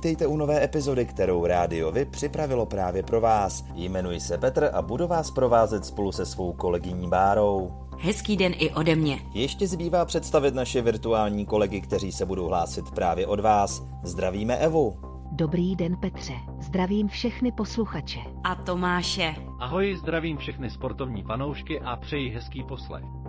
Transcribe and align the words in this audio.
Vítejte 0.00 0.26
u 0.26 0.36
nové 0.36 0.64
epizody, 0.64 1.06
kterou 1.06 1.46
Rádio 1.46 1.92
Vy 1.92 2.04
připravilo 2.04 2.66
právě 2.66 3.02
pro 3.02 3.20
vás. 3.20 3.64
Jmenuji 3.74 4.20
se 4.20 4.38
Petr 4.38 4.70
a 4.72 4.82
budu 4.82 5.06
vás 5.06 5.30
provázet 5.30 5.84
spolu 5.84 6.12
se 6.12 6.26
svou 6.26 6.52
kolegyní 6.52 7.08
Bárou. 7.08 7.72
Hezký 7.98 8.36
den 8.36 8.52
i 8.58 8.70
ode 8.70 8.96
mě. 8.96 9.20
Ještě 9.34 9.66
zbývá 9.66 10.04
představit 10.04 10.54
naše 10.54 10.82
virtuální 10.82 11.46
kolegy, 11.46 11.80
kteří 11.80 12.12
se 12.12 12.26
budou 12.26 12.46
hlásit 12.46 12.90
právě 12.90 13.26
od 13.26 13.40
vás. 13.40 13.82
Zdravíme 14.02 14.56
Evu. 14.56 14.96
Dobrý 15.32 15.76
den 15.76 15.96
Petře, 15.96 16.34
zdravím 16.60 17.08
všechny 17.08 17.52
posluchače. 17.52 18.20
A 18.44 18.54
Tomáše. 18.54 19.34
Ahoj, 19.58 19.96
zdravím 19.96 20.36
všechny 20.36 20.70
sportovní 20.70 21.22
fanoušky 21.22 21.80
a 21.80 21.96
přeji 21.96 22.30
hezký 22.30 22.62
poslech. 22.62 23.19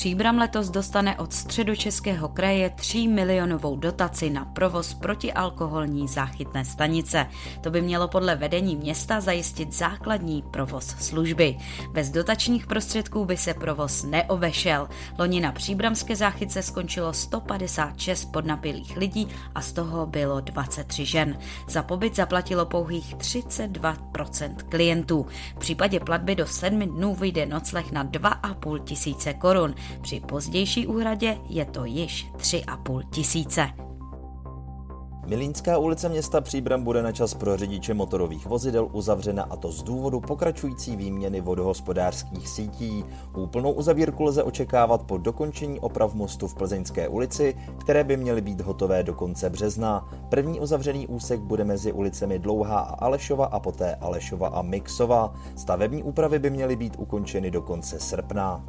Příbram 0.00 0.38
letos 0.38 0.70
dostane 0.70 1.16
od 1.16 1.32
středočeského 1.32 2.28
kraje 2.28 2.70
3 2.70 3.08
milionovou 3.08 3.76
dotaci 3.76 4.30
na 4.30 4.44
provoz 4.44 4.94
protialkoholní 4.94 6.08
záchytné 6.08 6.64
stanice. 6.64 7.26
To 7.60 7.70
by 7.70 7.82
mělo 7.82 8.08
podle 8.08 8.36
vedení 8.36 8.76
města 8.76 9.20
zajistit 9.20 9.72
základní 9.72 10.42
provoz 10.42 10.86
služby. 10.86 11.58
Bez 11.92 12.10
dotačních 12.10 12.66
prostředků 12.66 13.24
by 13.24 13.36
se 13.36 13.54
provoz 13.54 14.02
neobešel. 14.02 14.88
Loni 15.18 15.40
na 15.40 15.52
příbramské 15.52 16.16
záchytce 16.16 16.62
skončilo 16.62 17.12
156 17.12 18.24
podnapilých 18.24 18.96
lidí 18.96 19.28
a 19.54 19.60
z 19.60 19.72
toho 19.72 20.06
bylo 20.06 20.40
23 20.40 21.04
žen. 21.04 21.38
Za 21.68 21.82
pobyt 21.82 22.16
zaplatilo 22.16 22.66
pouhých 22.66 23.16
32% 23.16 24.54
klientů. 24.68 25.26
V 25.56 25.58
případě 25.58 26.00
platby 26.00 26.34
do 26.34 26.46
7 26.46 26.80
dnů 26.80 27.14
vyjde 27.14 27.46
nocleh 27.46 27.92
na 27.92 28.04
2,5 28.04 28.78
tisíce 28.84 29.34
korun. 29.34 29.74
Při 30.00 30.20
pozdější 30.20 30.86
úhradě 30.86 31.38
je 31.48 31.64
to 31.64 31.84
již 31.84 32.26
3,5 32.36 33.02
tisíce. 33.10 33.70
Milínská 35.30 35.78
ulice 35.78 36.08
města 36.08 36.40
Příbram 36.40 36.84
bude 36.84 37.02
na 37.02 37.12
čas 37.12 37.34
pro 37.34 37.56
řidiče 37.56 37.94
motorových 37.94 38.46
vozidel 38.46 38.88
uzavřena 38.92 39.42
a 39.42 39.56
to 39.56 39.72
z 39.72 39.82
důvodu 39.82 40.20
pokračující 40.20 40.96
výměny 40.96 41.40
vodohospodářských 41.40 42.48
sítí. 42.48 43.04
Úplnou 43.36 43.72
uzavírku 43.72 44.24
lze 44.24 44.42
očekávat 44.42 45.02
po 45.02 45.18
dokončení 45.18 45.80
oprav 45.80 46.14
mostu 46.14 46.48
v 46.48 46.54
Plzeňské 46.54 47.08
ulici, 47.08 47.56
které 47.78 48.04
by 48.04 48.16
měly 48.16 48.40
být 48.40 48.60
hotové 48.60 49.02
do 49.02 49.14
konce 49.14 49.50
března. 49.50 50.08
První 50.28 50.60
uzavřený 50.60 51.06
úsek 51.06 51.40
bude 51.40 51.64
mezi 51.64 51.92
ulicemi 51.92 52.38
Dlouhá 52.38 52.78
a 52.78 52.94
Alešova 52.94 53.46
a 53.46 53.60
poté 53.60 53.94
Alešova 53.94 54.48
a 54.48 54.62
Mixova. 54.62 55.34
Stavební 55.56 56.02
úpravy 56.02 56.38
by 56.38 56.50
měly 56.50 56.76
být 56.76 56.96
ukončeny 56.98 57.50
do 57.50 57.62
konce 57.62 58.00
srpna. 58.00 58.64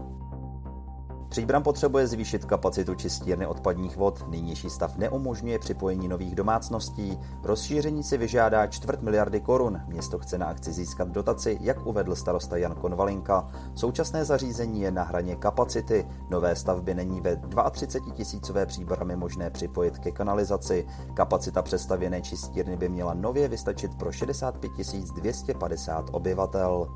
Příbram 1.32 1.64
potřebuje 1.64 2.08
zvýšit 2.08 2.46
kapacitu 2.46 2.96
čistírny 2.96 3.48
odpadních 3.48 3.98
vod, 3.98 4.26
nynější 4.30 4.70
stav 4.70 4.98
neumožňuje 4.98 5.60
připojení 5.60 6.08
nových 6.08 6.36
domácností, 6.36 7.20
rozšíření 7.44 8.04
si 8.04 8.18
vyžádá 8.18 8.68
čtvrt 8.68 9.02
miliardy 9.02 9.40
korun, 9.40 9.82
město 9.88 10.20
chce 10.20 10.38
na 10.38 10.46
akci 10.46 10.72
získat 10.72 11.08
dotaci, 11.08 11.58
jak 11.62 11.86
uvedl 11.86 12.16
starosta 12.16 12.58
Jan 12.58 12.76
Konvalinka. 12.76 13.48
Současné 13.76 14.26
zařízení 14.26 14.82
je 14.82 14.92
na 14.92 15.04
hraně 15.04 15.36
kapacity, 15.36 16.08
nové 16.30 16.56
stavby 16.56 16.94
není 16.94 17.22
ve 17.22 17.42
32 17.72 18.16
tisícové 18.16 18.66
příbramy 18.66 19.16
možné 19.16 19.50
připojit 19.50 20.00
ke 20.00 20.12
kanalizaci, 20.12 20.88
kapacita 21.14 21.62
přestavěné 21.62 22.22
čistírny 22.22 22.78
by 22.78 22.90
měla 22.90 23.14
nově 23.14 23.48
vystačit 23.48 23.96
pro 23.96 24.12
65 24.12 24.72
250 25.16 26.06
obyvatel. 26.12 26.88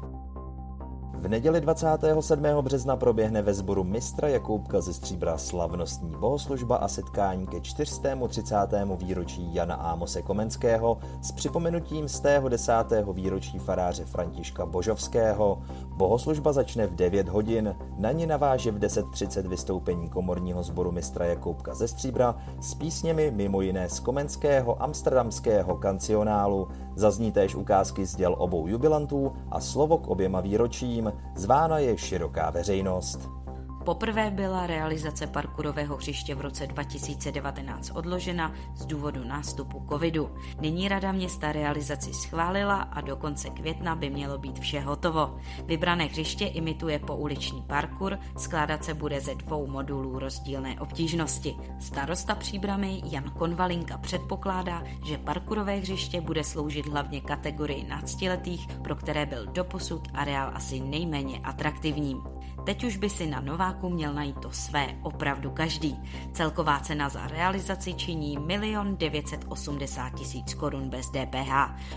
V 1.25 1.27
neděli 1.27 1.61
27. 1.61 2.43
března 2.61 2.95
proběhne 2.95 3.41
ve 3.41 3.53
sboru 3.53 3.83
mistra 3.83 4.27
Jakoubka 4.27 4.81
ze 4.81 4.93
Stříbra 4.93 5.37
slavnostní 5.37 6.15
bohoslužba 6.19 6.75
a 6.75 6.87
setkání 6.87 7.47
ke 7.47 7.61
430. 7.61 8.55
výročí 8.97 9.55
Jana 9.55 9.75
Ámose 9.75 10.21
Komenského 10.21 10.97
s 11.21 11.31
připomenutím 11.31 12.09
z 12.09 12.19
tého 12.19 12.49
10. 12.49 12.73
výročí 13.13 13.59
faráře 13.59 14.05
Františka 14.05 14.65
Božovského. 14.65 15.61
Bohoslužba 15.85 16.53
začne 16.53 16.87
v 16.87 16.95
9 16.95 17.29
hodin, 17.29 17.75
na 17.97 18.11
ní 18.11 18.25
naváže 18.25 18.71
v 18.71 18.79
10.30 18.79 19.47
vystoupení 19.47 20.09
komorního 20.09 20.63
sboru 20.63 20.91
mistra 20.91 21.25
Jakoubka 21.25 21.73
ze 21.73 21.87
Stříbra 21.87 22.35
s 22.61 22.73
písněmi 22.73 23.31
mimo 23.31 23.61
jiné 23.61 23.89
z 23.89 23.99
Komenského 23.99 24.83
amsterdamského 24.83 25.75
kancionálu. 25.75 26.67
Zazní 26.95 27.31
též 27.31 27.55
ukázky 27.55 28.05
z 28.05 28.15
děl 28.15 28.35
obou 28.37 28.67
jubilantů 28.67 29.33
a 29.51 29.59
slovo 29.59 29.97
k 29.97 30.07
oběma 30.07 30.41
výročím. 30.41 31.14
Zvána 31.35 31.79
je 31.79 31.97
široká 31.97 32.49
veřejnost. 32.49 33.44
Poprvé 33.85 34.31
byla 34.31 34.67
realizace 34.67 35.27
parkurového 35.27 35.95
hřiště 35.95 36.35
v 36.35 36.41
roce 36.41 36.67
2019 36.67 37.91
odložena 37.93 38.53
z 38.75 38.85
důvodu 38.85 39.23
nástupu 39.23 39.85
covidu. 39.89 40.29
Nyní 40.61 40.87
Rada 40.87 41.11
města 41.11 41.51
realizaci 41.51 42.13
schválila 42.13 42.75
a 42.75 43.01
do 43.01 43.15
konce 43.15 43.49
května 43.49 43.95
by 43.95 44.09
mělo 44.09 44.37
být 44.37 44.59
vše 44.59 44.79
hotovo. 44.79 45.37
Vybrané 45.65 46.05
hřiště 46.05 46.45
imituje 46.45 46.99
pouliční 46.99 47.61
parkour, 47.61 48.19
skládat 48.37 48.83
se 48.83 48.93
bude 48.93 49.21
ze 49.21 49.35
dvou 49.35 49.67
modulů 49.67 50.19
rozdílné 50.19 50.79
obtížnosti. 50.79 51.55
Starosta 51.79 52.35
příbramy 52.35 53.01
Jan 53.05 53.31
Konvalinka 53.37 53.97
předpokládá, 53.97 54.83
že 55.03 55.17
parkurové 55.17 55.75
hřiště 55.75 56.21
bude 56.21 56.43
sloužit 56.43 56.87
hlavně 56.87 57.21
kategorii 57.21 57.87
náctiletých, 57.87 58.67
pro 58.67 58.95
které 58.95 59.25
byl 59.25 59.45
doposud 59.45 60.07
areál 60.13 60.51
asi 60.53 60.79
nejméně 60.79 61.39
atraktivním. 61.43 62.23
Teď 62.63 62.83
už 62.83 62.97
by 62.97 63.09
si 63.09 63.27
na 63.27 63.41
Nováku 63.41 63.89
měl 63.89 64.13
najít 64.13 64.39
to 64.39 64.51
své 64.51 64.87
opravdu 65.01 65.51
každý. 65.51 65.99
Celková 66.33 66.79
cena 66.79 67.09
za 67.09 67.27
realizaci 67.27 67.93
činí 67.93 68.37
1 68.49 68.83
980 68.83 70.09
tisíc 70.09 70.53
korun 70.53 70.89
bez 70.89 71.09
DPH. 71.09 71.51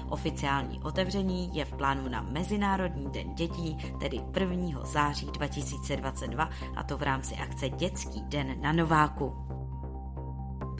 Oficiální 0.08 0.80
otevření 0.82 1.56
je 1.56 1.64
v 1.64 1.72
plánu 1.72 2.08
na 2.08 2.22
Mezinárodní 2.22 3.10
den 3.10 3.34
dětí, 3.34 3.76
tedy 4.00 4.20
1. 4.40 4.84
září 4.84 5.26
2022, 5.26 6.50
a 6.76 6.82
to 6.82 6.98
v 6.98 7.02
rámci 7.02 7.34
akce 7.34 7.68
Dětský 7.68 8.22
den 8.22 8.60
na 8.60 8.72
Nováku. 8.72 9.47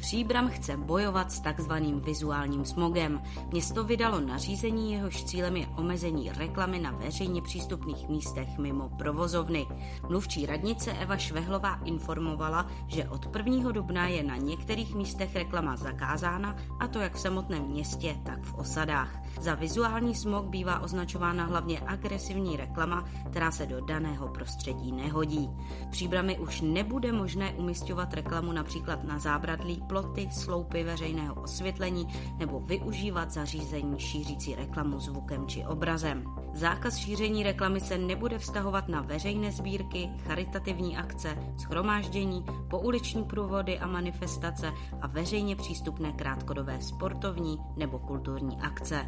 Příbram 0.01 0.49
chce 0.49 0.77
bojovat 0.77 1.33
s 1.33 1.41
takzvaným 1.41 2.01
vizuálním 2.01 2.65
smogem. 2.65 3.23
Město 3.53 3.85
vydalo 3.85 4.21
nařízení, 4.21 4.93
jehož 4.93 5.25
cílem 5.25 5.57
je 5.57 5.67
omezení 5.67 6.33
reklamy 6.33 6.79
na 6.79 6.91
veřejně 6.91 7.43
přístupných 7.43 8.09
místech 8.09 8.59
mimo 8.59 8.89
provozovny. 8.89 9.67
Mluvčí 10.09 10.47
radnice 10.47 10.93
Eva 10.93 11.17
Švehlová 11.17 11.81
informovala, 11.85 12.67
že 12.87 13.09
od 13.09 13.37
1. 13.37 13.73
dubna 13.73 14.09
je 14.09 14.23
na 14.23 14.37
některých 14.37 14.95
místech 14.95 15.37
reklama 15.37 15.77
zakázána, 15.77 16.57
a 16.81 16.89
to 16.89 16.99
jak 16.99 17.15
v 17.15 17.21
samotném 17.21 17.63
městě, 17.63 18.17
tak 18.25 18.43
v 18.43 18.55
osadách. 18.55 19.19
Za 19.41 19.55
vizuální 19.55 20.15
smog 20.15 20.47
bývá 20.47 20.81
označována 20.81 21.45
hlavně 21.45 21.81
agresivní 21.81 22.57
reklama, 22.57 23.05
která 23.31 23.51
se 23.51 23.67
do 23.67 23.81
daného 23.81 24.29
prostředí 24.29 24.93
nehodí. 24.93 25.51
V 25.87 25.91
příbrami 25.91 26.39
už 26.39 26.61
nebude 26.61 27.13
možné 27.13 27.53
umistovat 27.53 28.15
reklamu 28.15 28.53
například 28.53 29.05
na 29.05 29.19
zábradlí 29.19 29.83
ploty, 29.89 30.29
sloupy 30.33 30.85
veřejného 30.85 31.35
osvětlení 31.35 32.09
nebo 32.39 32.61
využívat 32.61 33.31
zařízení 33.31 34.01
šířící 34.01 34.55
reklamu 34.55 34.99
zvukem 34.99 35.47
či 35.47 35.67
obrazem. 35.67 36.25
Zákaz 36.55 36.97
šíření 36.97 37.43
reklamy 37.43 37.81
se 37.81 37.99
nebude 37.99 38.39
vztahovat 38.39 38.89
na 38.89 39.01
veřejné 39.01 39.53
sbírky, 39.53 40.11
charitativní 40.27 40.97
akce, 40.97 41.39
schromáždění, 41.57 42.45
pouliční 42.71 43.25
průvody 43.25 43.79
a 43.79 43.87
manifestace 43.87 44.73
a 45.01 45.07
veřejně 45.07 45.57
přístupné 45.57 46.13
krátkodové 46.13 46.81
sportovní 46.81 47.59
nebo 47.77 47.99
kulturní 47.99 48.61
akce. 48.61 49.07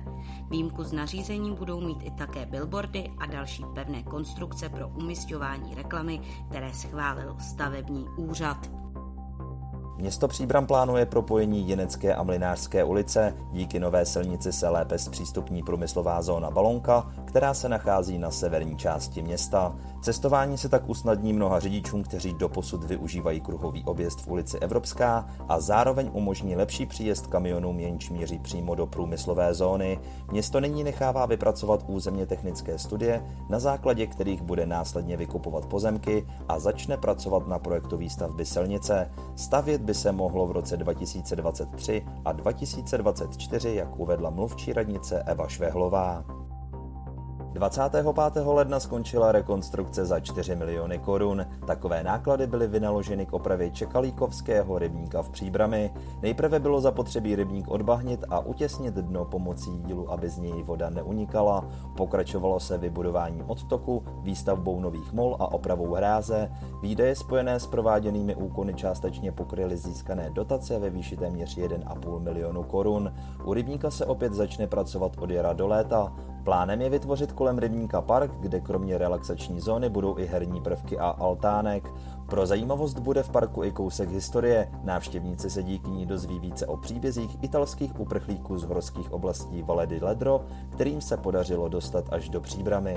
Výjimku 0.51 0.85
z 0.85 0.93
nařízení 0.93 1.55
budou 1.55 1.81
mít 1.81 2.03
i 2.03 2.11
také 2.11 2.47
billboardy 2.47 3.11
a 3.19 3.27
další 3.27 3.65
pevné 3.75 4.03
konstrukce 4.03 4.69
pro 4.69 4.89
umistování 4.89 5.75
reklamy, 5.75 6.21
které 6.49 6.75
schválil 6.75 7.37
stavební 7.41 8.07
úřad. 8.17 8.80
Město 10.01 10.29
Příbram 10.29 10.67
plánuje 10.67 11.07
propojení 11.07 11.69
Jinecké 11.69 12.15
a 12.15 12.23
Mlinářské 12.23 12.85
ulice. 12.85 13.35
Díky 13.53 13.81
nové 13.81 14.07
silnici 14.07 14.53
se 14.53 14.69
lépe 14.69 14.99
zpřístupní 14.99 15.63
průmyslová 15.63 16.23
zóna 16.23 16.51
Balonka, 16.51 17.11
která 17.25 17.55
se 17.55 17.69
nachází 17.69 18.19
na 18.19 18.31
severní 18.31 18.77
části 18.77 19.23
města. 19.23 19.77
Cestování 20.03 20.59
se 20.59 20.69
tak 20.69 20.89
usnadní 20.89 21.33
mnoha 21.33 21.61
řidičům, 21.61 22.03
kteří 22.03 22.33
doposud 22.33 22.85
využívají 22.85 23.41
kruhový 23.41 23.85
objezd 23.85 24.21
v 24.21 24.29
ulici 24.29 24.59
Evropská 24.59 25.29
a 25.49 25.61
zároveň 25.61 26.11
umožní 26.13 26.57
lepší 26.57 26.87
příjezd 26.87 27.27
kamionům, 27.27 27.81
jenž 27.81 28.11
míří 28.11 28.39
přímo 28.39 28.75
do 28.75 28.87
průmyslové 28.87 29.55
zóny. 29.55 29.99
Město 30.33 30.61
nyní 30.61 30.85
nechává 30.85 31.27
vypracovat 31.27 31.85
územně 31.87 32.27
technické 32.27 32.79
studie, 32.79 33.23
na 33.49 33.59
základě 33.59 34.07
kterých 34.07 34.43
bude 34.43 34.67
následně 34.67 35.17
vykupovat 35.17 35.67
pozemky 35.67 36.27
a 36.49 36.59
začne 36.59 36.97
pracovat 36.97 37.49
na 37.49 37.59
projektu 37.59 37.97
výstavby 37.97 38.47
silnice. 38.47 39.11
Stavět 39.37 39.90
by 39.91 39.95
se 39.95 40.13
mohlo 40.13 40.47
v 40.47 40.53
roce 40.53 40.77
2023 40.77 42.03
a 42.25 42.33
2024, 42.33 43.75
jak 43.75 43.99
uvedla 43.99 44.31
mluvčí 44.31 44.73
radnice 44.73 45.23
Eva 45.23 45.49
Švehlová. 45.49 46.40
25. 47.53 48.47
ledna 48.47 48.81
skončila 48.81 49.33
rekonstrukce 49.33 50.07
za 50.07 50.21
4 50.21 50.57
miliony 50.57 50.99
korun. 50.99 51.47
Takové 51.67 52.03
náklady 52.03 52.47
byly 52.47 52.67
vynaloženy 52.67 53.27
k 53.27 53.33
opravě 53.33 53.71
Čekalíkovského 53.71 54.79
rybníka 54.79 55.23
v 55.23 55.31
Příbrami. 55.31 55.91
Nejprve 56.23 56.59
bylo 56.59 56.81
zapotřebí 56.81 57.37
rybník 57.37 57.69
odbahnit 57.69 58.25
a 58.29 58.41
utěsnit 58.41 58.95
dno 58.95 59.25
pomocí 59.25 59.79
dílu, 59.79 60.13
aby 60.13 60.29
z 60.29 60.39
něj 60.39 60.63
voda 60.63 60.91
neunikala. 60.91 61.65
Pokračovalo 61.97 62.61
se 62.61 62.79
vybudováním 62.79 63.45
odtoku, 63.47 64.03
výstavbou 64.23 64.81
nových 64.81 65.13
mol 65.13 65.37
a 65.41 65.53
opravou 65.53 65.95
hráze. 65.95 66.51
Výdaje 66.83 67.17
spojené 67.17 67.61
s 67.61 67.67
prováděnými 67.67 68.35
úkony 68.35 68.75
částečně 68.75 69.33
pokryly 69.33 69.77
získané 69.77 70.31
dotace 70.31 70.79
ve 70.79 70.91
výši 70.91 71.17
téměř 71.17 71.59
1,5 71.59 72.21
milionu 72.21 72.63
korun. 72.63 73.13
U 73.45 73.55
rybníka 73.55 73.91
se 73.91 74.07
opět 74.07 74.33
začne 74.33 74.67
pracovat 74.67 75.13
od 75.21 75.31
jara 75.31 75.53
do 75.53 75.67
léta. 75.67 76.13
Plánem 76.45 76.83
je 76.83 76.91
vytvořit 76.91 77.33
kolem 77.33 77.59
rybníka 77.59 78.01
park, 78.01 78.31
kde 78.41 78.61
kromě 78.61 78.99
relaxační 78.99 79.61
zóny 79.61 79.89
budou 79.89 80.19
i 80.19 80.27
herní 80.27 80.61
prvky 80.61 80.99
a 80.99 81.09
altánek. 81.09 81.93
Pro 82.29 82.47
zajímavost 82.47 82.99
bude 82.99 83.23
v 83.23 83.31
parku 83.31 83.65
i 83.65 83.73
kousek 83.73 84.11
historie. 84.11 84.71
Návštěvníci 84.85 85.51
se 85.51 85.63
díky 85.63 85.91
ní 85.91 86.07
dozví 86.07 86.39
více 86.39 86.67
o 86.67 86.77
příbězích 86.77 87.43
italských 87.43 88.01
uprchlíků 88.01 88.59
z 88.59 88.65
horských 88.65 89.13
oblastí 89.13 89.63
Valle 89.63 89.87
di 89.87 90.01
Ledro, 90.03 90.41
kterým 90.73 91.01
se 91.01 91.17
podařilo 91.17 91.69
dostat 91.69 92.13
až 92.13 92.29
do 92.29 92.41
Příbramy. 92.41 92.97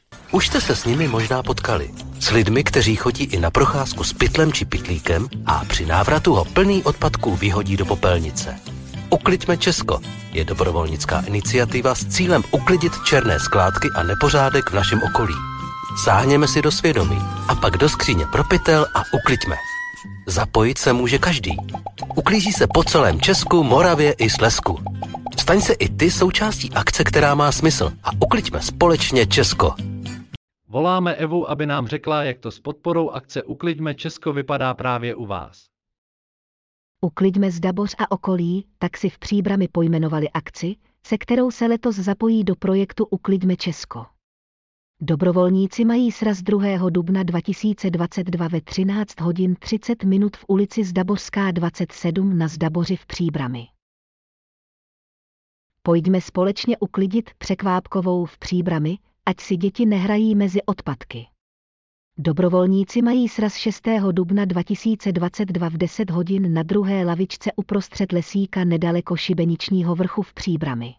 Už 0.31 0.47
jste 0.47 0.61
se 0.61 0.75
s 0.75 0.85
nimi 0.85 1.07
možná 1.07 1.43
potkali. 1.43 1.89
S 2.19 2.31
lidmi, 2.31 2.63
kteří 2.63 2.95
chodí 2.95 3.23
i 3.23 3.39
na 3.39 3.51
procházku 3.51 4.03
s 4.03 4.13
pytlem 4.13 4.53
či 4.53 4.65
pytlíkem 4.65 5.27
a 5.45 5.65
při 5.65 5.85
návratu 5.85 6.33
ho 6.33 6.45
plný 6.45 6.83
odpadků 6.83 7.35
vyhodí 7.35 7.77
do 7.77 7.85
popelnice. 7.85 8.55
Ukliďme 9.09 9.57
Česko 9.57 9.99
je 10.31 10.45
dobrovolnická 10.45 11.23
iniciativa 11.27 11.95
s 11.95 12.05
cílem 12.05 12.43
uklidit 12.51 12.93
černé 13.05 13.39
skládky 13.39 13.87
a 13.95 14.03
nepořádek 14.03 14.69
v 14.69 14.73
našem 14.73 15.01
okolí. 15.03 15.33
Sáhněme 16.03 16.47
si 16.47 16.61
do 16.61 16.71
svědomí 16.71 17.19
a 17.47 17.55
pak 17.55 17.77
do 17.77 17.89
skříně 17.89 18.25
pro 18.31 18.43
pytel 18.43 18.87
a 18.95 19.03
ukliďme. 19.13 19.55
Zapojit 20.27 20.77
se 20.77 20.93
může 20.93 21.17
každý. 21.17 21.57
Uklízí 22.15 22.51
se 22.53 22.67
po 22.73 22.83
celém 22.83 23.21
Česku, 23.21 23.63
Moravě 23.63 24.11
i 24.11 24.29
Slesku. 24.29 24.79
Staň 25.39 25.61
se 25.61 25.73
i 25.73 25.89
ty 25.89 26.11
součástí 26.11 26.71
akce, 26.73 27.03
která 27.03 27.35
má 27.35 27.51
smysl 27.51 27.91
a 28.03 28.09
ukliďme 28.19 28.61
společně 28.61 29.25
Česko. 29.25 29.90
Voláme 30.71 31.15
Evu, 31.15 31.49
aby 31.49 31.65
nám 31.65 31.87
řekla, 31.87 32.23
jak 32.23 32.39
to 32.39 32.51
s 32.51 32.59
podporou 32.59 33.09
akce 33.09 33.43
Ukliďme 33.43 33.95
Česko 33.95 34.33
vypadá 34.33 34.73
právě 34.73 35.15
u 35.15 35.25
vás. 35.25 35.69
Ukliďme 37.01 37.51
Zdaboř 37.51 37.95
a 37.97 38.11
okolí, 38.11 38.67
tak 38.77 38.97
si 38.97 39.09
v 39.09 39.19
příbrami 39.19 39.67
pojmenovali 39.67 40.29
akci, 40.29 40.75
se 41.05 41.17
kterou 41.17 41.51
se 41.51 41.67
letos 41.67 41.95
zapojí 41.95 42.43
do 42.43 42.55
projektu 42.55 43.05
Ukliďme 43.05 43.55
Česko. 43.55 44.05
Dobrovolníci 45.01 45.85
mají 45.85 46.11
sraz 46.11 46.41
2. 46.41 46.89
dubna 46.89 47.23
2022 47.23 48.47
ve 48.47 48.61
13 48.61 49.21
hodin 49.21 49.55
30 49.55 50.03
minut 50.03 50.37
v 50.37 50.45
ulici 50.47 50.83
Zdabořská 50.83 51.51
27 51.51 52.37
na 52.37 52.47
Zdaboři 52.47 52.95
v 52.95 53.05
Příbrami. 53.05 53.67
Pojďme 55.83 56.21
společně 56.21 56.77
uklidit 56.77 57.29
překvápkovou 57.37 58.25
v 58.25 58.37
Příbrami, 58.37 58.97
ať 59.25 59.39
si 59.41 59.57
děti 59.57 59.85
nehrají 59.85 60.35
mezi 60.35 60.63
odpadky. 60.63 61.27
Dobrovolníci 62.17 63.01
mají 63.01 63.29
sraz 63.29 63.55
6. 63.55 63.87
dubna 64.11 64.45
2022 64.45 65.69
v 65.69 65.77
10 65.77 66.09
hodin 66.09 66.53
na 66.53 66.63
druhé 66.63 67.05
lavičce 67.05 67.51
uprostřed 67.55 68.11
lesíka 68.11 68.63
nedaleko 68.63 69.15
Šibeničního 69.15 69.95
vrchu 69.95 70.21
v 70.21 70.33
Příbrami. 70.33 70.93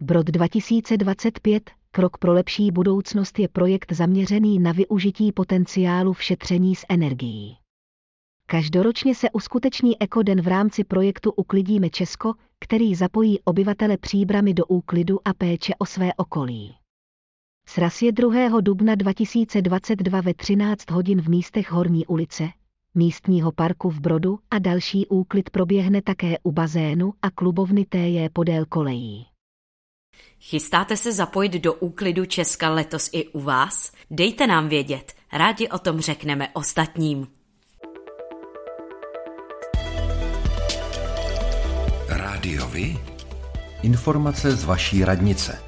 Brod 0.00 0.26
2025, 0.26 1.70
krok 1.90 2.18
pro 2.18 2.32
lepší 2.32 2.70
budoucnost 2.70 3.38
je 3.38 3.48
projekt 3.48 3.92
zaměřený 3.92 4.58
na 4.58 4.72
využití 4.72 5.32
potenciálu 5.32 6.12
v 6.12 6.22
šetření 6.22 6.74
s 6.74 6.86
energií. 6.88 7.58
Každoročně 8.50 9.14
se 9.14 9.30
uskuteční 9.30 10.02
ekoden 10.02 10.40
v 10.40 10.48
rámci 10.48 10.84
projektu 10.84 11.32
Uklidíme 11.32 11.90
Česko, 11.90 12.34
který 12.60 12.94
zapojí 12.94 13.40
obyvatele 13.40 13.96
příbramy 13.96 14.54
do 14.54 14.64
úklidu 14.64 15.28
a 15.28 15.34
péče 15.34 15.72
o 15.78 15.86
své 15.86 16.14
okolí. 16.16 16.74
Sraz 17.68 18.02
je 18.02 18.12
2. 18.12 18.60
dubna 18.60 18.94
2022 18.94 20.20
ve 20.20 20.34
13 20.34 20.90
hodin 20.90 21.22
v 21.22 21.28
místech 21.28 21.70
Horní 21.70 22.06
ulice, 22.06 22.48
místního 22.94 23.52
parku 23.52 23.90
v 23.90 24.00
Brodu 24.00 24.38
a 24.50 24.58
další 24.58 25.06
úklid 25.06 25.50
proběhne 25.50 26.02
také 26.02 26.38
u 26.42 26.52
bazénu 26.52 27.12
a 27.22 27.30
klubovny 27.30 27.84
TJ 27.84 28.28
podél 28.32 28.64
kolejí. 28.64 29.26
Chystáte 30.40 30.96
se 30.96 31.12
zapojit 31.12 31.52
do 31.52 31.74
úklidu 31.74 32.24
Česka 32.24 32.70
letos 32.70 33.10
i 33.12 33.28
u 33.28 33.40
vás? 33.40 33.92
Dejte 34.10 34.46
nám 34.46 34.68
vědět, 34.68 35.12
rádi 35.32 35.68
o 35.68 35.78
tom 35.78 36.00
řekneme 36.00 36.48
ostatním. 36.54 37.37
Rádiovi? 42.78 42.98
Informace 43.82 44.56
z 44.56 44.64
vaší 44.64 45.04
radnice. 45.04 45.62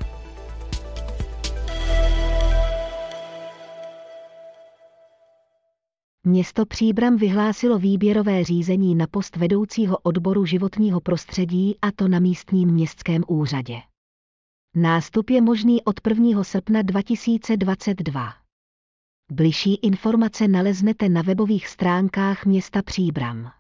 Město 6.27 6.67
Příbram 6.67 7.17
vyhlásilo 7.17 7.79
výběrové 7.79 8.45
řízení 8.45 8.95
na 8.95 9.07
post 9.07 9.37
vedoucího 9.37 9.99
odboru 9.99 10.45
životního 10.47 11.01
prostředí 11.01 11.77
a 11.83 11.93
to 11.93 12.09
na 12.09 12.19
místním 12.19 12.69
městském 12.69 13.23
úřadě. 13.29 13.77
Nástup 14.77 15.31
je 15.31 15.41
možný 15.41 15.83
od 15.85 16.01
1. 16.09 16.45
srpna 16.45 16.83
2022. 16.83 18.33
Bližší 19.33 19.75
informace 19.75 20.49
naleznete 20.49 21.09
na 21.09 21.23
webových 21.23 21.69
stránkách 21.69 22.47
města 22.47 22.83
Příbram. 22.83 23.60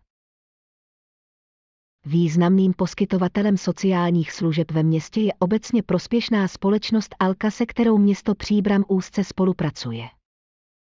Významným 2.07 2.73
poskytovatelem 2.77 3.57
sociálních 3.57 4.33
služeb 4.33 4.71
ve 4.71 4.83
městě 4.83 5.21
je 5.21 5.33
obecně 5.39 5.83
prospěšná 5.83 6.49
společnost 6.49 7.15
Alka, 7.19 7.51
se 7.51 7.67
kterou 7.67 7.99
město 7.99 8.35
Příbram 8.35 8.85
úzce 8.89 9.25
spolupracuje. 9.25 10.09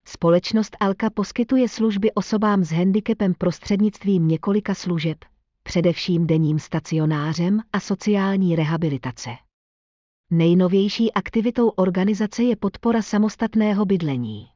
Společnost 0.05 0.77
Alka 0.79 1.09
poskytuje 1.09 1.69
služby 1.69 2.11
osobám 2.11 2.63
s 2.63 2.71
handicapem 2.71 3.33
prostřednictvím 3.33 4.27
několika 4.27 4.73
služeb, 4.73 5.17
především 5.63 6.27
denním 6.27 6.59
stacionářem 6.59 7.59
a 7.73 7.79
sociální 7.79 8.55
rehabilitace. 8.55 9.29
Nejnovější 10.31 11.13
aktivitou 11.13 11.69
organizace 11.69 12.43
je 12.43 12.55
podpora 12.55 13.01
samostatného 13.01 13.85
bydlení. 13.85 14.52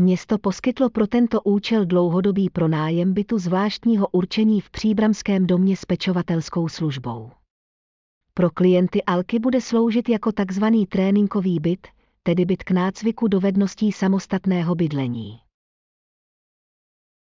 Město 0.00 0.38
poskytlo 0.38 0.90
pro 0.90 1.06
tento 1.06 1.40
účel 1.40 1.84
dlouhodobý 1.84 2.50
pronájem 2.50 3.14
bytu 3.14 3.38
zvláštního 3.38 4.08
určení 4.08 4.60
v 4.60 4.70
příbramském 4.70 5.46
domě 5.46 5.76
s 5.76 5.84
pečovatelskou 5.84 6.68
službou. 6.68 7.30
Pro 8.34 8.50
klienty 8.50 9.02
Alky 9.02 9.38
bude 9.38 9.60
sloužit 9.60 10.08
jako 10.08 10.32
takzvaný 10.32 10.86
tréninkový 10.86 11.60
byt, 11.60 11.86
tedy 12.22 12.44
byt 12.44 12.64
k 12.64 12.70
nácviku 12.70 13.28
dovedností 13.28 13.92
samostatného 13.92 14.74
bydlení. 14.74 15.40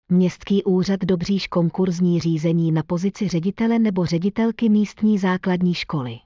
Městský 0.08 0.64
úřad 0.64 1.00
Dobříž 1.00 1.46
konkurzní 1.46 2.20
řízení 2.20 2.72
na 2.72 2.82
pozici 2.82 3.28
ředitele 3.28 3.78
nebo 3.78 4.06
ředitelky 4.06 4.68
místní 4.68 5.18
základní 5.18 5.74
školy. 5.74 6.18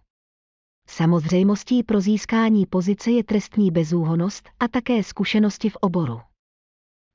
Samozřejmostí 0.89 1.83
pro 1.83 2.01
získání 2.01 2.67
pozice 2.67 3.11
je 3.11 3.25
trestní 3.25 3.71
bezúhonost 3.71 4.49
a 4.61 4.69
také 4.69 5.03
zkušenosti 5.03 5.71
v 5.71 5.77
oboru. 5.81 6.21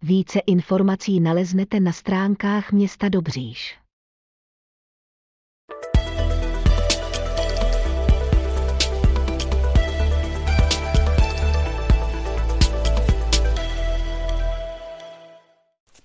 Více 0.02 0.40
informací 0.40 1.20
naleznete 1.20 1.80
na 1.80 1.92
stránkách 1.92 2.72
města 2.72 3.10
Dobříž. 3.10 3.79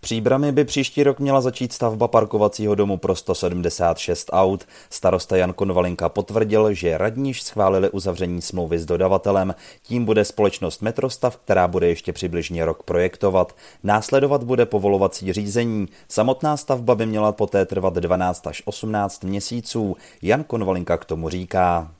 Příbrami 0.04 0.52
by 0.52 0.64
příští 0.64 1.02
rok 1.02 1.20
měla 1.20 1.40
začít 1.40 1.72
stavba 1.72 2.08
parkovacího 2.08 2.74
domu 2.74 2.96
pro 2.96 3.16
176 3.16 4.30
aut. 4.32 4.64
Starosta 4.90 5.36
Jan 5.36 5.52
Konvalinka 5.52 6.08
potvrdil, 6.08 6.74
že 6.74 6.98
radníž 6.98 7.42
schválili 7.42 7.90
uzavření 7.90 8.42
smlouvy 8.42 8.78
s 8.78 8.86
dodavatelem. 8.86 9.54
Tím 9.82 10.04
bude 10.04 10.24
společnost 10.24 10.82
Metrostav, 10.82 11.36
která 11.36 11.68
bude 11.68 11.88
ještě 11.88 12.12
přibližně 12.12 12.64
rok 12.64 12.82
projektovat. 12.82 13.56
Následovat 13.82 14.44
bude 14.44 14.66
povolovací 14.66 15.32
řízení. 15.32 15.88
Samotná 16.08 16.56
stavba 16.56 16.94
by 16.94 17.06
měla 17.06 17.32
poté 17.32 17.66
trvat 17.66 17.94
12 17.94 18.46
až 18.46 18.62
18 18.64 19.24
měsíců. 19.24 19.96
Jan 20.22 20.44
Konvalinka 20.44 20.96
k 20.96 21.04
tomu 21.04 21.28
říká. 21.28 21.92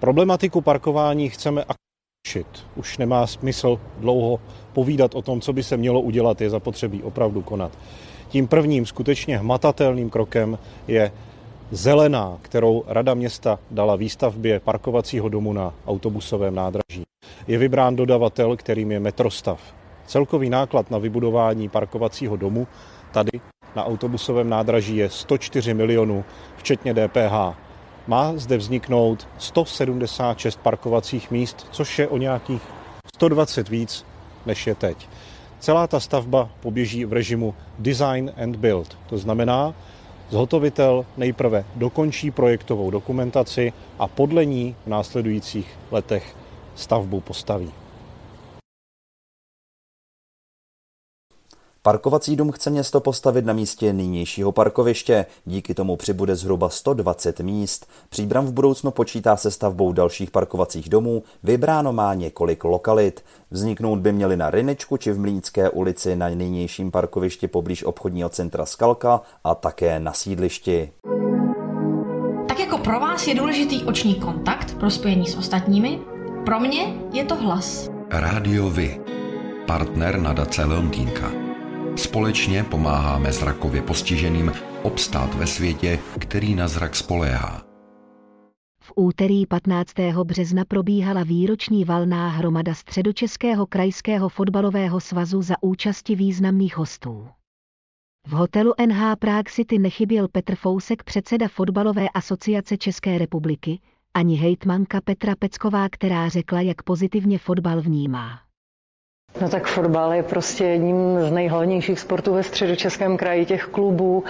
Problematiku 0.00 0.60
parkování 0.60 1.28
chceme 1.28 1.64
řešit. 2.26 2.46
Už 2.76 2.98
nemá 2.98 3.26
smysl 3.26 3.80
dlouho 3.98 4.40
povídat 4.74 5.14
o 5.14 5.22
tom, 5.22 5.40
co 5.40 5.52
by 5.52 5.62
se 5.62 5.76
mělo 5.76 6.00
udělat, 6.00 6.40
je 6.40 6.50
zapotřebí 6.50 7.02
opravdu 7.02 7.42
konat. 7.42 7.72
Tím 8.28 8.48
prvním 8.48 8.86
skutečně 8.86 9.38
hmatatelným 9.38 10.10
krokem 10.10 10.58
je 10.88 11.12
zelená, 11.70 12.38
kterou 12.42 12.84
Rada 12.86 13.14
města 13.14 13.58
dala 13.70 13.96
výstavbě 13.96 14.60
parkovacího 14.60 15.28
domu 15.28 15.52
na 15.52 15.74
autobusovém 15.86 16.54
nádraží. 16.54 17.02
Je 17.46 17.58
vybrán 17.58 17.96
dodavatel, 17.96 18.56
kterým 18.56 18.92
je 18.92 19.00
Metrostav. 19.00 19.60
Celkový 20.06 20.50
náklad 20.50 20.90
na 20.90 20.98
vybudování 20.98 21.68
parkovacího 21.68 22.36
domu 22.36 22.66
tady 23.12 23.40
na 23.76 23.84
autobusovém 23.84 24.48
nádraží 24.48 24.96
je 24.96 25.10
104 25.10 25.74
milionů, 25.74 26.24
včetně 26.56 26.94
DPH 26.94 27.58
má 28.06 28.32
zde 28.36 28.56
vzniknout 28.56 29.28
176 29.38 30.60
parkovacích 30.60 31.30
míst, 31.30 31.66
což 31.70 31.98
je 31.98 32.08
o 32.08 32.16
nějakých 32.16 32.62
120 33.14 33.68
víc, 33.68 34.04
než 34.46 34.66
je 34.66 34.74
teď. 34.74 35.08
Celá 35.58 35.86
ta 35.86 36.00
stavba 36.00 36.50
poběží 36.60 37.04
v 37.04 37.12
režimu 37.12 37.54
design 37.78 38.32
and 38.36 38.56
build. 38.56 38.98
To 39.08 39.18
znamená, 39.18 39.74
zhotovitel 40.30 41.06
nejprve 41.16 41.64
dokončí 41.74 42.30
projektovou 42.30 42.90
dokumentaci 42.90 43.72
a 43.98 44.08
podle 44.08 44.44
ní 44.44 44.76
v 44.86 44.88
následujících 44.88 45.78
letech 45.90 46.36
stavbu 46.74 47.20
postaví. 47.20 47.83
Parkovací 51.86 52.36
dům 52.36 52.52
chce 52.52 52.70
město 52.70 53.00
postavit 53.00 53.44
na 53.44 53.52
místě 53.52 53.92
nynějšího 53.92 54.52
parkoviště, 54.52 55.26
díky 55.44 55.74
tomu 55.74 55.96
přibude 55.96 56.36
zhruba 56.36 56.68
120 56.68 57.40
míst. 57.40 57.86
Příbram 58.08 58.46
v 58.46 58.52
budoucnu 58.52 58.90
počítá 58.90 59.36
se 59.36 59.50
stavbou 59.50 59.92
dalších 59.92 60.30
parkovacích 60.30 60.88
domů, 60.88 61.22
vybráno 61.42 61.92
má 61.92 62.14
několik 62.14 62.64
lokalit. 62.64 63.24
Vzniknout 63.50 63.98
by 63.98 64.12
měly 64.12 64.36
na 64.36 64.50
Rynečku 64.50 64.96
či 64.96 65.12
v 65.12 65.18
Mlínské 65.18 65.70
ulici 65.70 66.16
na 66.16 66.28
nynějším 66.28 66.90
parkovišti 66.90 67.48
poblíž 67.48 67.84
obchodního 67.84 68.28
centra 68.28 68.66
Skalka 68.66 69.20
a 69.44 69.54
také 69.54 70.00
na 70.00 70.12
sídlišti. 70.12 70.92
Tak 72.48 72.58
jako 72.60 72.78
pro 72.78 73.00
vás 73.00 73.26
je 73.26 73.34
důležitý 73.34 73.84
oční 73.84 74.14
kontakt 74.14 74.74
pro 74.78 74.90
spojení 74.90 75.26
s 75.26 75.36
ostatními, 75.36 76.00
pro 76.44 76.60
mě 76.60 76.94
je 77.12 77.24
to 77.24 77.36
hlas. 77.36 77.90
Rádio 78.10 78.70
Vy, 78.70 79.00
partner 79.66 80.18
nadace 80.20 80.64
Leontýnka. 80.64 81.43
Společně 81.96 82.64
pomáháme 82.64 83.32
zrakově 83.32 83.82
postiženým 83.82 84.52
obstát 84.82 85.34
ve 85.34 85.46
světě, 85.46 85.98
který 86.18 86.54
na 86.54 86.68
zrak 86.68 86.96
spoléhá. 86.96 87.62
V 88.80 88.92
úterý 88.96 89.46
15. 89.46 89.92
března 90.24 90.64
probíhala 90.64 91.22
výroční 91.22 91.84
valná 91.84 92.28
hromada 92.28 92.74
Středočeského 92.74 93.66
krajského 93.66 94.28
fotbalového 94.28 95.00
svazu 95.00 95.42
za 95.42 95.54
účasti 95.60 96.14
významných 96.14 96.76
hostů. 96.76 97.28
V 98.26 98.32
hotelu 98.32 98.74
NH 98.86 99.16
Prague 99.18 99.52
City 99.52 99.78
nechyběl 99.78 100.28
Petr 100.28 100.54
Fousek, 100.54 101.02
předseda 101.04 101.48
fotbalové 101.48 102.08
asociace 102.08 102.76
České 102.76 103.18
republiky, 103.18 103.80
ani 104.14 104.36
hejtmanka 104.36 105.00
Petra 105.00 105.34
Pecková, 105.38 105.88
která 105.88 106.28
řekla, 106.28 106.60
jak 106.60 106.82
pozitivně 106.82 107.38
fotbal 107.38 107.80
vnímá. 107.80 108.43
No 109.40 109.48
tak 109.48 109.66
fotbal 109.66 110.12
je 110.14 110.22
prostě 110.22 110.64
jedním 110.64 111.20
z 111.20 111.30
nejhlavnějších 111.32 112.00
sportů 112.00 112.34
ve 112.34 112.42
středočeském 112.42 113.16
kraji 113.16 113.44
těch 113.46 113.64
klubů, 113.64 114.24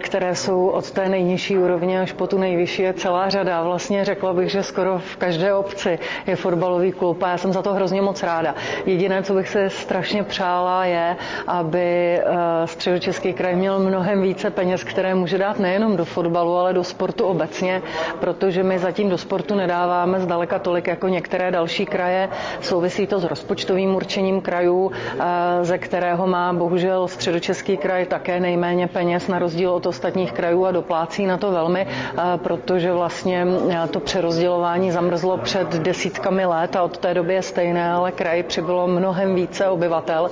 které 0.00 0.34
jsou 0.34 0.68
od 0.68 0.90
té 0.90 1.08
nejnižší 1.08 1.58
úrovně 1.58 2.00
až 2.00 2.12
po 2.12 2.26
tu 2.26 2.38
nejvyšší 2.38 2.82
je 2.82 2.92
celá 2.92 3.28
řada. 3.28 3.62
Vlastně 3.62 4.04
řekla 4.04 4.32
bych, 4.32 4.50
že 4.50 4.62
skoro 4.62 4.98
v 4.98 5.16
každé 5.16 5.54
obci 5.54 5.98
je 6.26 6.36
fotbalový 6.36 6.92
klub 6.92 7.22
a 7.22 7.28
já 7.28 7.38
jsem 7.38 7.52
za 7.52 7.62
to 7.62 7.74
hrozně 7.74 8.02
moc 8.02 8.22
ráda. 8.22 8.54
Jediné, 8.86 9.22
co 9.22 9.34
bych 9.34 9.48
se 9.48 9.70
strašně 9.70 10.22
přála, 10.22 10.84
je, 10.84 11.16
aby 11.46 12.20
středočeský 12.64 13.32
kraj 13.32 13.56
měl 13.56 13.78
mnohem 13.78 14.22
více 14.22 14.50
peněz, 14.50 14.84
které 14.84 15.14
může 15.14 15.38
dát 15.38 15.58
nejenom 15.58 15.96
do 15.96 16.04
fotbalu, 16.04 16.56
ale 16.56 16.72
do 16.72 16.84
sportu 16.84 17.24
obecně, 17.24 17.82
protože 18.20 18.62
my 18.62 18.78
zatím 18.78 19.08
do 19.08 19.18
sportu 19.18 19.54
nedáváme 19.54 20.20
zdaleka 20.20 20.58
tolik 20.58 20.86
jako 20.86 21.08
některé 21.08 21.50
další 21.50 21.86
kraje. 21.86 22.28
Souvisí 22.60 23.06
to 23.06 23.18
s 23.20 23.24
rozpočtovým 23.24 23.94
určením 23.94 24.40
krajů, 24.48 24.90
eh, 25.20 25.24
ze 25.64 25.78
kterého 25.78 26.26
má 26.26 26.52
bohužel 26.52 27.08
středočeský 27.08 27.76
kraj 27.76 28.06
také 28.06 28.40
nejméně 28.40 28.88
peněz 28.88 29.28
na 29.28 29.38
rozdíl 29.38 29.70
od 29.70 29.86
ostatních 29.86 30.32
krajů 30.32 30.64
a 30.64 30.70
doplácí 30.72 31.26
na 31.26 31.36
to 31.36 31.52
velmi, 31.52 31.84
eh, 31.86 32.22
protože 32.40 32.92
vlastně 32.92 33.44
eh, 33.70 33.88
to 33.92 34.00
přerozdělování 34.00 34.90
zamrzlo 34.90 35.36
před 35.38 35.68
desítkami 35.68 36.44
let 36.46 36.76
a 36.76 36.82
od 36.82 36.96
té 36.98 37.14
doby 37.14 37.34
je 37.34 37.42
stejné, 37.42 37.92
ale 37.92 38.12
kraj 38.12 38.42
přibylo 38.42 38.88
mnohem 38.88 39.34
více 39.34 39.68
obyvatel. 39.68 40.30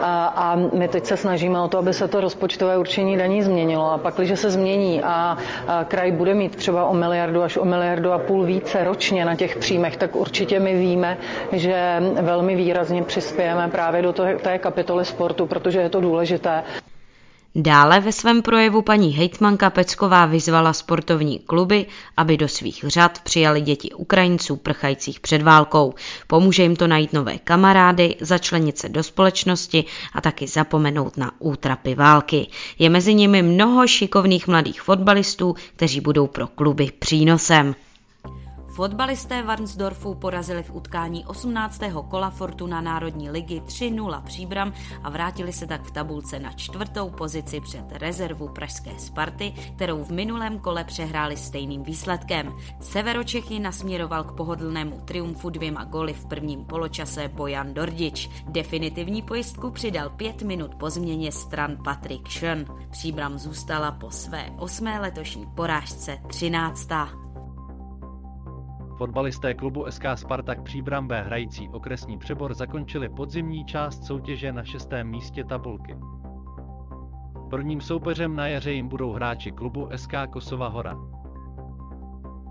A 0.00 0.56
my 0.72 0.88
teď 0.88 1.04
se 1.06 1.16
snažíme 1.16 1.60
o 1.60 1.68
to, 1.68 1.78
aby 1.78 1.92
se 1.92 2.08
to 2.08 2.20
rozpočtové 2.20 2.78
určení 2.78 3.16
daní 3.16 3.42
změnilo. 3.42 3.92
A 3.92 3.98
pak, 3.98 4.14
když 4.16 4.40
se 4.40 4.50
změní 4.50 5.02
a 5.02 5.36
kraj 5.88 6.12
bude 6.12 6.34
mít 6.34 6.56
třeba 6.56 6.86
o 6.86 6.94
miliardu 6.94 7.42
až 7.42 7.56
o 7.56 7.64
miliardu 7.64 8.12
a 8.12 8.18
půl 8.18 8.44
více 8.44 8.84
ročně 8.84 9.24
na 9.24 9.34
těch 9.36 9.56
příjmech, 9.56 9.96
tak 9.96 10.16
určitě 10.16 10.60
my 10.60 10.74
víme, 10.78 11.16
že 11.52 12.00
velmi 12.22 12.56
výrazně 12.56 13.02
přispějeme 13.02 13.57
zahrneme 13.58 13.72
právě 13.72 14.02
do 14.02 14.12
té 14.42 14.58
kapitoly 14.58 15.04
sportu, 15.04 15.46
protože 15.46 15.78
je 15.78 15.90
to 15.90 16.00
důležité. 16.00 16.62
Dále 17.54 18.00
ve 18.00 18.12
svém 18.12 18.42
projevu 18.42 18.82
paní 18.82 19.10
hejtmanka 19.10 19.70
Pecková 19.70 20.26
vyzvala 20.26 20.72
sportovní 20.72 21.38
kluby, 21.38 21.86
aby 22.16 22.36
do 22.36 22.48
svých 22.48 22.84
řad 22.86 23.20
přijali 23.22 23.60
děti 23.60 23.90
Ukrajinců 23.92 24.56
prchajících 24.56 25.20
před 25.20 25.42
válkou. 25.42 25.94
Pomůže 26.26 26.62
jim 26.62 26.76
to 26.76 26.86
najít 26.86 27.12
nové 27.12 27.38
kamarády, 27.38 28.16
začlenit 28.20 28.78
se 28.78 28.88
do 28.88 29.02
společnosti 29.02 29.84
a 30.12 30.20
taky 30.20 30.46
zapomenout 30.46 31.16
na 31.16 31.32
útrapy 31.38 31.94
války. 31.94 32.46
Je 32.78 32.90
mezi 32.90 33.14
nimi 33.14 33.42
mnoho 33.42 33.86
šikovných 33.86 34.48
mladých 34.48 34.82
fotbalistů, 34.82 35.54
kteří 35.76 36.00
budou 36.00 36.26
pro 36.26 36.46
kluby 36.46 36.92
přínosem. 36.98 37.74
Fotbalisté 38.78 39.42
Varnsdorfu 39.42 40.14
porazili 40.14 40.62
v 40.62 40.74
utkání 40.74 41.26
18. 41.26 41.80
kola 42.08 42.30
Fortuna 42.30 42.80
Národní 42.80 43.30
ligy 43.30 43.60
3-0 43.60 44.22
příbram 44.22 44.72
a 45.02 45.10
vrátili 45.10 45.52
se 45.52 45.66
tak 45.66 45.82
v 45.82 45.90
tabulce 45.90 46.38
na 46.38 46.52
čtvrtou 46.52 47.10
pozici 47.10 47.60
před 47.60 47.84
rezervu 47.92 48.48
pražské 48.48 48.98
Sparty, 48.98 49.52
kterou 49.76 50.04
v 50.04 50.10
minulém 50.10 50.58
kole 50.58 50.84
přehráli 50.84 51.36
stejným 51.36 51.82
výsledkem. 51.82 52.56
Severočechy 52.80 53.60
nasměroval 53.60 54.24
k 54.24 54.32
pohodlnému 54.32 55.00
triumfu 55.04 55.50
dvěma 55.50 55.84
goly 55.84 56.12
v 56.12 56.26
prvním 56.26 56.64
poločase 56.64 57.28
Bojan 57.28 57.74
Dordič. 57.74 58.30
Definitivní 58.48 59.22
pojistku 59.22 59.70
přidal 59.70 60.10
pět 60.10 60.42
minut 60.42 60.74
po 60.74 60.90
změně 60.90 61.32
stran 61.32 61.76
Patrik 61.84 62.28
Schön. 62.28 62.64
Příbram 62.90 63.38
zůstala 63.38 63.92
po 63.92 64.10
své 64.10 64.50
osmé 64.58 65.00
letošní 65.00 65.46
porážce 65.46 66.18
13. 66.26 66.88
Fotbalisté 68.98 69.54
klubu 69.54 69.86
SK 69.90 70.04
Spartak 70.14 70.62
Příbram 70.62 71.08
B 71.08 71.22
hrající 71.22 71.68
okresní 71.68 72.18
přebor 72.18 72.54
zakončili 72.54 73.08
podzimní 73.08 73.64
část 73.64 74.04
soutěže 74.04 74.52
na 74.52 74.64
šestém 74.64 75.08
místě 75.08 75.44
tabulky. 75.44 75.96
Prvním 77.50 77.80
soupeřem 77.80 78.36
na 78.36 78.48
jaře 78.48 78.72
jim 78.72 78.88
budou 78.88 79.12
hráči 79.12 79.52
klubu 79.52 79.88
SK 79.96 80.12
Kosova 80.30 80.68
Hora. 80.68 80.96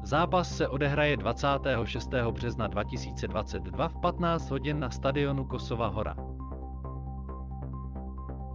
Zápas 0.04 0.58
se 0.58 0.68
odehraje 0.68 1.18
26. 1.18 2.10
března 2.32 2.68
2022 2.68 3.88
v 3.88 3.98
15 3.98 4.50
hodin 4.52 4.80
na 4.80 4.90
stadionu 4.90 5.46
Kosova 5.46 5.88
Hora. 5.88 6.16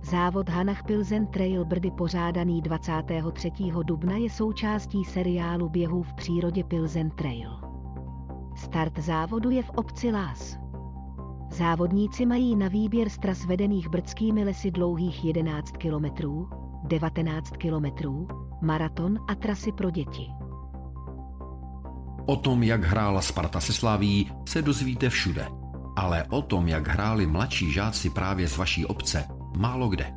Závod 0.02 0.48
Hanach 0.48 0.82
Pilzen 0.82 1.26
Trail 1.26 1.64
Brdy 1.64 1.90
pořádaný 1.90 2.62
23. 2.62 3.52
dubna 3.82 4.16
je 4.16 4.30
součástí 4.30 5.04
seriálu 5.04 5.68
běhů 5.68 6.02
v 6.02 6.14
přírodě 6.14 6.64
Pilzen 6.64 7.10
Trail. 7.10 7.61
Start 8.62 8.98
závodu 8.98 9.50
je 9.50 9.62
v 9.62 9.70
obci 9.70 10.12
Lás. 10.12 10.56
Závodníci 11.50 12.26
mají 12.26 12.56
na 12.56 12.68
výběr 12.68 13.08
z 13.08 13.18
tras 13.18 13.44
vedených 13.44 13.88
brdskými 13.88 14.44
lesy 14.44 14.70
dlouhých 14.70 15.24
11 15.24 15.70
km, 15.70 16.06
19 16.84 17.50
km, 17.50 17.86
maraton 18.60 19.18
a 19.28 19.34
trasy 19.34 19.72
pro 19.72 19.90
děti. 19.90 20.26
O 22.26 22.36
tom, 22.36 22.62
jak 22.62 22.84
hrála 22.84 23.22
Sparta 23.22 23.60
se 23.60 23.72
Slaví, 23.72 24.30
se 24.48 24.62
dozvíte 24.62 25.08
všude. 25.08 25.48
Ale 25.96 26.24
o 26.30 26.42
tom, 26.42 26.68
jak 26.68 26.88
hráli 26.88 27.26
mladší 27.26 27.72
žáci 27.72 28.10
právě 28.10 28.48
z 28.48 28.56
vaší 28.56 28.86
obce, 28.86 29.24
málo 29.56 29.88
kde. 29.88 30.14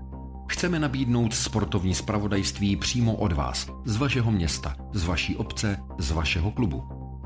Chceme 0.49 0.79
nabídnout 0.79 1.33
sportovní 1.33 1.95
spravodajství 1.95 2.75
přímo 2.75 3.15
od 3.15 3.31
vás, 3.31 3.67
z 3.85 3.97
vašeho 3.97 4.31
města, 4.31 4.75
z 4.93 5.05
vaší 5.05 5.35
obce, 5.35 5.79
z 5.97 6.11
vašeho 6.11 6.51
klubu. 6.51 6.94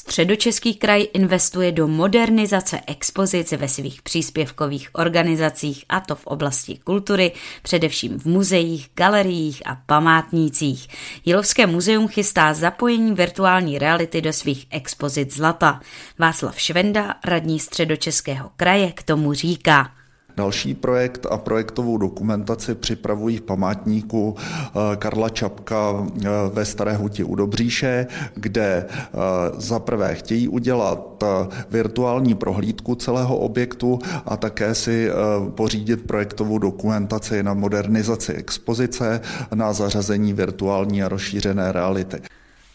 Středočeský 0.00 0.74
kraj 0.74 1.06
investuje 1.12 1.72
do 1.72 1.88
modernizace 1.88 2.80
expozic 2.86 3.52
ve 3.52 3.68
svých 3.68 4.02
příspěvkových 4.02 4.90
organizacích, 4.92 5.84
a 5.88 6.00
to 6.00 6.14
v 6.14 6.26
oblasti 6.26 6.78
kultury, 6.84 7.32
především 7.62 8.18
v 8.18 8.24
muzeích, 8.24 8.90
galeriích 8.94 9.62
a 9.66 9.78
památnících. 9.86 10.88
Jilovské 11.24 11.66
muzeum 11.66 12.08
chystá 12.08 12.54
zapojení 12.54 13.12
virtuální 13.12 13.78
reality 13.78 14.20
do 14.20 14.32
svých 14.32 14.66
expozic 14.70 15.36
zlata. 15.36 15.80
Václav 16.18 16.60
Švenda, 16.60 17.14
radní 17.24 17.60
Středočeského 17.60 18.50
kraje, 18.56 18.92
k 18.92 19.02
tomu 19.02 19.32
říká. 19.34 19.99
Další 20.36 20.74
projekt 20.74 21.26
a 21.30 21.36
projektovou 21.38 21.98
dokumentaci 21.98 22.74
připravují 22.74 23.36
v 23.36 23.42
památníku 23.42 24.36
eh, 24.38 24.96
Karla 24.96 25.28
Čapka 25.28 26.06
eh, 26.24 26.28
ve 26.52 26.64
Staré 26.64 26.96
huti 26.96 27.24
u 27.24 27.34
Dobříše, 27.34 28.06
kde 28.34 28.86
eh, 28.88 29.18
za 29.56 29.78
prvé 29.78 30.14
chtějí 30.14 30.48
udělat 30.48 31.24
virtuální 31.70 32.34
prohlídku 32.34 32.94
celého 32.94 33.36
objektu 33.36 33.98
a 34.26 34.36
také 34.36 34.74
si 34.74 35.10
pořídit 35.50 36.06
projektovou 36.06 36.58
dokumentaci 36.58 37.42
na 37.42 37.54
modernizaci 37.54 38.32
expozice, 38.32 39.20
na 39.54 39.72
zařazení 39.72 40.32
virtuální 40.32 41.02
a 41.02 41.08
rozšířené 41.08 41.72
reality. 41.72 42.20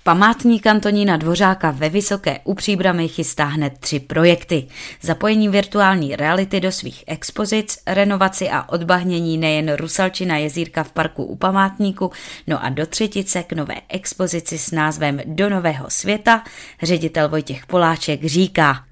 Památník 0.08 0.68
Antonína 0.68 1.18
Dvořáka 1.18 1.72
ve 1.72 1.90
Vysoké 1.90 2.40
u 2.44 2.54
Příbramy 2.54 3.08
chystá 3.08 3.46
hned 3.46 3.74
tři 3.80 4.00
projekty. 4.00 4.68
Zapojení 5.02 5.50
virtuální 5.50 6.16
reality 6.16 6.60
do 6.60 6.72
svých 6.72 7.04
expozic, 7.08 7.78
renovaci 7.88 8.50
a 8.50 8.70
odbahnění 8.70 9.38
nejen 9.38 9.76
Rusalčina 9.76 10.38
jezírka 10.38 10.84
v 10.84 10.92
parku 10.92 11.24
u 11.24 11.36
památníku, 11.36 12.12
no 12.48 12.64
a 12.64 12.70
do 12.70 12.86
třetice 12.86 13.44
k 13.44 13.54
nové 13.54 13.76
expozici 13.90 14.58
s 14.58 14.72
názvem 14.72 15.22
Do 15.26 15.50
nového 15.50 15.86
světa 15.90 16.44
ředitel 16.84 17.30
Vojtěch 17.30 17.66
Poláček 17.66 18.24
říká. 18.26 18.84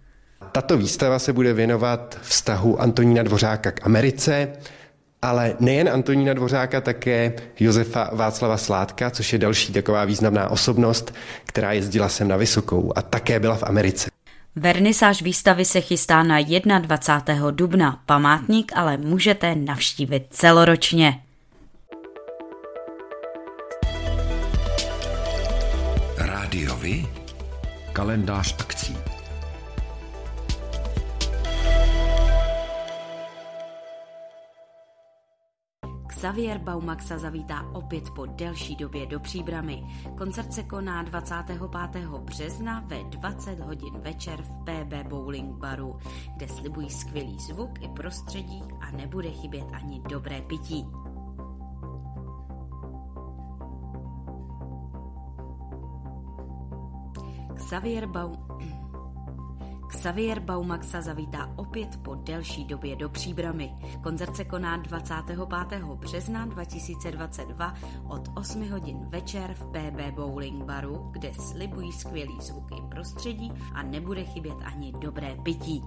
Tato 0.52 0.78
výstava 0.78 1.20
se 1.20 1.34
bude 1.34 1.54
věnovat 1.54 2.20
vztahu 2.22 2.82
Antonína 2.82 3.24
Dvořáka 3.24 3.72
k 3.72 3.86
Americe, 3.86 4.54
ale 5.24 5.56
nejen 5.60 5.90
Antonína 5.90 6.34
Dvořáka, 6.34 6.82
také 6.82 7.34
Josefa 7.60 8.10
Václava 8.14 8.58
Sládka, 8.58 9.10
což 9.10 9.34
je 9.34 9.40
další 9.40 9.74
taková 9.74 10.06
významná 10.06 10.50
osobnost, 10.50 11.14
která 11.46 11.72
jezdila 11.72 12.10
sem 12.10 12.28
na 12.28 12.38
Vysokou 12.38 12.94
a 12.96 13.02
také 13.02 13.40
byla 13.40 13.56
v 13.56 13.64
Americe. 13.64 14.10
Vernisáž 14.56 15.22
výstavy 15.22 15.66
se 15.66 15.82
chystá 15.82 16.24
na 16.24 16.40
21. 16.80 17.52
dubna. 17.52 18.02
Památník 18.06 18.72
ale 18.76 18.98
můžete 18.98 19.56
navštívit 19.56 20.26
celoročně. 20.30 21.20
Rádiovi? 26.18 27.08
Kalendář 27.94 28.56
akcí. 28.60 28.98
Xavier 36.24 36.58
Baumaxa 36.58 37.18
zavítá 37.18 37.70
opět 37.74 38.10
po 38.10 38.26
delší 38.26 38.76
době 38.76 39.06
do 39.06 39.20
příbramy. 39.20 39.84
Koncert 40.18 40.54
se 40.54 40.64
koná 40.64 41.04
25. 41.04 41.62
března 42.20 42.84
ve 42.88 43.04
20 43.04 43.60
hodin 43.60 44.00
večer 44.00 44.42
v 44.42 44.58
PB 44.64 45.08
Bowling 45.08 45.56
Baru, 45.56 45.98
kde 46.36 46.48
slibují 46.48 46.90
skvělý 46.90 47.40
zvuk 47.40 47.82
i 47.82 47.88
prostředí 47.88 48.64
a 48.80 48.92
nebude 48.92 49.32
chybět 49.32 49.66
ani 49.74 50.02
dobré 50.10 50.42
pití. 50.42 50.86
Xavier 57.56 58.08
Baum... 58.08 58.38
Xavier 60.04 60.40
Baumaxa 60.40 61.02
zavítá 61.02 61.54
opět 61.56 61.98
po 62.04 62.16
delší 62.16 62.66
době 62.66 62.96
do 62.96 63.10
příbramy. 63.10 63.74
Koncert 64.04 64.36
se 64.36 64.46
koná 64.46 64.78
25. 64.78 65.40
března 65.84 66.46
2022 66.46 67.74
od 68.10 68.22
8 68.36 68.70
hodin 68.70 68.98
večer 69.10 69.54
v 69.54 69.66
PB 69.66 70.16
Bowling 70.16 70.64
Baru, 70.64 71.10
kde 71.12 71.34
slibují 71.34 71.92
skvělý 71.92 72.42
zvuky 72.42 72.76
prostředí 72.92 73.52
a 73.74 73.84
nebude 73.84 74.24
chybět 74.24 74.58
ani 74.64 74.92
dobré 74.92 75.36
pití. 75.44 75.84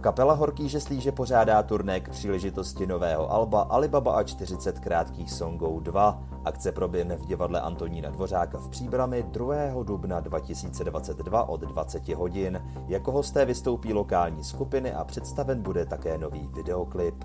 Kapela 0.00 0.34
Horký 0.34 0.68
žeslíže 0.68 1.12
pořádá 1.12 1.62
turné 1.62 2.00
k 2.00 2.08
příležitosti 2.08 2.86
nového 2.86 3.32
alba 3.32 3.62
Alibaba 3.62 4.12
a 4.12 4.22
40 4.22 4.78
krátkých 4.80 5.32
songů 5.32 5.80
2. 5.80 6.22
Akce 6.44 6.72
proběhne 6.72 7.16
v 7.16 7.26
divadle 7.26 7.60
Antonína 7.60 8.10
Dvořáka 8.10 8.58
v 8.58 8.68
Příbrami 8.68 9.22
2. 9.22 9.54
dubna 9.82 10.20
2022 10.20 11.48
od 11.48 11.60
20 11.60 12.08
hodin. 12.08 12.62
Jako 12.88 13.12
hosté 13.12 13.44
vystoupí 13.44 13.92
lokální 13.92 14.44
skupiny 14.44 14.92
a 14.92 15.04
představen 15.04 15.62
bude 15.62 15.86
také 15.86 16.18
nový 16.18 16.50
videoklip. 16.54 17.24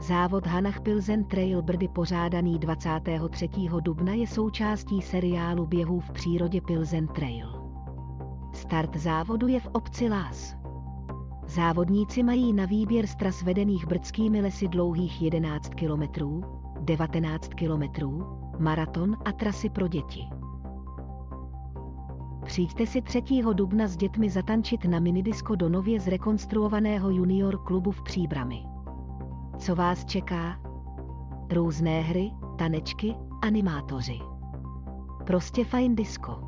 Závod 0.00 0.46
Hanach 0.46 0.80
Pilzen 0.80 1.24
Trail 1.24 1.62
Brdy 1.62 1.88
pořádaný 1.88 2.58
23. 2.58 3.48
dubna 3.80 4.14
je 4.14 4.26
součástí 4.26 5.02
seriálu 5.02 5.66
běhů 5.66 6.00
v 6.00 6.10
přírodě 6.10 6.60
Pilzen 6.60 7.06
Trail. 7.08 7.58
Start 8.52 8.96
závodu 8.96 9.46
je 9.46 9.60
v 9.60 9.66
obci 9.66 10.08
Lás. 10.08 10.57
Závodníci 11.48 12.22
mají 12.22 12.52
na 12.52 12.64
výběr 12.64 13.06
z 13.06 13.16
tras 13.16 13.42
vedených 13.42 13.86
brdskými 13.86 14.40
lesy 14.40 14.68
dlouhých 14.68 15.22
11 15.22 15.68
km, 15.68 16.02
19 16.80 17.48
km, 17.48 17.82
maraton 18.58 19.16
a 19.24 19.32
trasy 19.32 19.70
pro 19.70 19.88
děti. 19.88 20.20
Přijďte 22.44 22.86
si 22.86 23.02
3. 23.02 23.22
dubna 23.52 23.86
s 23.86 23.96
dětmi 23.96 24.30
zatančit 24.30 24.84
na 24.84 25.00
minidisko 25.00 25.54
do 25.54 25.68
nově 25.68 26.00
zrekonstruovaného 26.00 27.10
junior 27.10 27.58
klubu 27.64 27.90
v 27.90 28.02
Příbrami. 28.02 28.64
Co 29.58 29.74
vás 29.74 30.04
čeká? 30.04 30.60
Různé 31.52 32.00
hry, 32.00 32.30
tanečky, 32.58 33.14
animátoři. 33.42 34.20
Prostě 35.26 35.64
fajn 35.64 35.96
disko. 35.96 36.47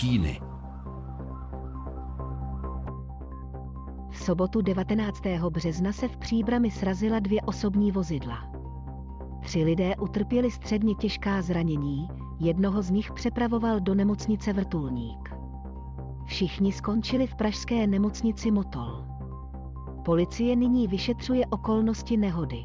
Stíny. 0.00 0.40
V 4.10 4.18
sobotu 4.18 4.62
19. 4.62 5.22
března 5.50 5.92
se 5.92 6.08
v 6.08 6.16
Příbrami 6.16 6.70
srazila 6.70 7.18
dvě 7.18 7.42
osobní 7.42 7.92
vozidla. 7.92 8.52
Tři 9.42 9.64
lidé 9.64 9.96
utrpěli 9.96 10.50
středně 10.50 10.94
těžká 10.94 11.42
zranění, 11.42 12.08
jednoho 12.38 12.82
z 12.82 12.90
nich 12.90 13.12
přepravoval 13.12 13.80
do 13.80 13.94
nemocnice 13.94 14.52
Vrtulník. 14.52 15.34
Všichni 16.24 16.72
skončili 16.72 17.26
v 17.26 17.34
pražské 17.34 17.86
nemocnici 17.86 18.50
Motol. 18.50 19.04
Policie 20.04 20.56
nyní 20.56 20.88
vyšetřuje 20.88 21.46
okolnosti 21.46 22.16
nehody. 22.16 22.64